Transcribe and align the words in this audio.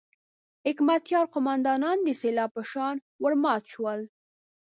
حکمتیار 0.67 1.25
قوماندانان 1.33 1.97
د 2.03 2.07
سېلاب 2.21 2.49
په 2.55 2.63
شان 2.71 2.95
ورمات 3.23 3.63
شول. 3.73 3.99